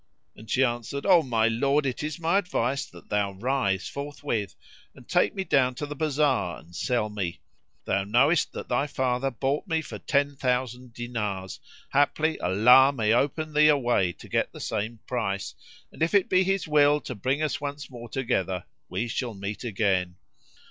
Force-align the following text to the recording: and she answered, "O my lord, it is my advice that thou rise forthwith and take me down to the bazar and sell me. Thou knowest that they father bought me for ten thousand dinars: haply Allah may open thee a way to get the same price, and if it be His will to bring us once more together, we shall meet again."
and 0.35 0.49
she 0.49 0.63
answered, 0.63 1.05
"O 1.05 1.21
my 1.21 1.47
lord, 1.47 1.85
it 1.85 2.01
is 2.01 2.19
my 2.19 2.39
advice 2.39 2.85
that 2.87 3.09
thou 3.09 3.33
rise 3.33 3.87
forthwith 3.87 4.55
and 4.95 5.07
take 5.07 5.35
me 5.35 5.43
down 5.43 5.75
to 5.75 5.85
the 5.85 5.95
bazar 5.95 6.57
and 6.57 6.75
sell 6.75 7.07
me. 7.07 7.39
Thou 7.85 8.03
knowest 8.05 8.51
that 8.53 8.67
they 8.67 8.87
father 8.87 9.29
bought 9.29 9.67
me 9.67 9.79
for 9.83 9.99
ten 9.99 10.35
thousand 10.35 10.95
dinars: 10.95 11.59
haply 11.93 12.39
Allah 12.39 12.91
may 12.91 13.13
open 13.13 13.53
thee 13.53 13.67
a 13.67 13.77
way 13.77 14.11
to 14.13 14.27
get 14.27 14.51
the 14.51 14.59
same 14.59 14.97
price, 15.05 15.53
and 15.91 16.01
if 16.01 16.15
it 16.15 16.29
be 16.29 16.43
His 16.43 16.67
will 16.67 16.99
to 17.01 17.13
bring 17.13 17.43
us 17.43 17.61
once 17.61 17.87
more 17.91 18.09
together, 18.09 18.63
we 18.89 19.07
shall 19.07 19.35
meet 19.35 19.63
again." 19.63 20.15